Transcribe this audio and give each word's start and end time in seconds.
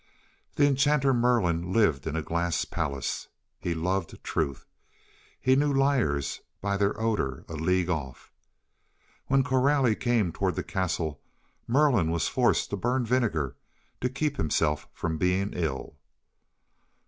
The 0.55 0.65
enchanter 0.65 1.13
Merlin 1.13 1.73
lived 1.73 2.07
in 2.07 2.15
a 2.15 2.23
glass 2.23 2.65
palace. 2.65 3.27
He 3.59 3.75
loved 3.75 4.23
truth. 4.23 4.65
He 5.39 5.55
knew 5.55 5.71
liars 5.71 6.41
by 6.59 6.75
their 6.75 6.99
odour 6.99 7.45
a 7.47 7.53
league 7.55 7.91
off. 7.91 8.31
When 9.27 9.43
Coralie 9.43 9.95
came 9.95 10.31
toward 10.31 10.55
the 10.55 10.63
castle, 10.63 11.21
Merlin 11.67 12.09
was 12.09 12.27
forced 12.27 12.71
to 12.71 12.77
burn 12.77 13.05
vinegar 13.05 13.55
to 13.99 14.09
keep 14.09 14.37
himself 14.37 14.87
from 14.91 15.19
being 15.19 15.51
ill. 15.53 15.97